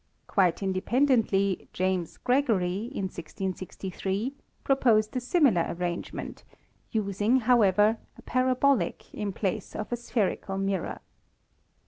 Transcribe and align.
Quite 0.25 0.63
independently, 0.63 1.67
James 1.73 2.17
Gregory, 2.17 2.85
in 2.91 3.03
1663, 3.03 4.33
proposed 4.63 5.15
a 5.15 5.19
similar 5.19 5.67
arrangement, 5.77 6.43
using, 6.91 7.41
however, 7.41 7.97
a 8.17 8.23
parabolic 8.23 9.13
in 9.13 9.31
place 9.31 9.75
of 9.75 9.91
a 9.91 9.95
spherical 9.95 10.57
mirror. 10.57 11.01